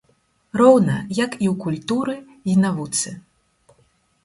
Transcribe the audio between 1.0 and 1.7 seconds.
як і ў